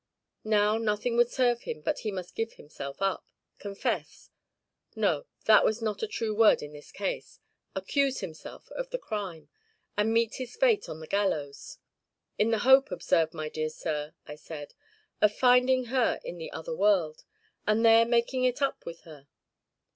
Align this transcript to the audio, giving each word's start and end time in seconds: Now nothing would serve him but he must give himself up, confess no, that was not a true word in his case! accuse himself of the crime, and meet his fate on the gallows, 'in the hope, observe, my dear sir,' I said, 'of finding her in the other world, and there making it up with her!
Now 0.49 0.79
nothing 0.79 1.15
would 1.17 1.29
serve 1.29 1.61
him 1.61 1.81
but 1.81 1.99
he 1.99 2.09
must 2.11 2.33
give 2.33 2.53
himself 2.53 3.03
up, 3.03 3.29
confess 3.59 4.31
no, 4.95 5.27
that 5.45 5.63
was 5.63 5.79
not 5.79 6.01
a 6.01 6.07
true 6.07 6.33
word 6.33 6.63
in 6.63 6.73
his 6.73 6.91
case! 6.91 7.39
accuse 7.75 8.19
himself 8.19 8.71
of 8.71 8.89
the 8.89 8.97
crime, 8.97 9.47
and 9.95 10.11
meet 10.11 10.37
his 10.37 10.55
fate 10.55 10.89
on 10.89 11.01
the 11.01 11.05
gallows, 11.05 11.77
'in 12.39 12.49
the 12.49 12.57
hope, 12.65 12.89
observe, 12.89 13.31
my 13.35 13.47
dear 13.47 13.69
sir,' 13.69 14.15
I 14.25 14.37
said, 14.37 14.73
'of 15.21 15.35
finding 15.35 15.85
her 15.93 16.19
in 16.23 16.39
the 16.39 16.51
other 16.51 16.73
world, 16.75 17.23
and 17.67 17.85
there 17.85 18.03
making 18.03 18.43
it 18.43 18.59
up 18.59 18.87
with 18.87 19.01
her! 19.01 19.27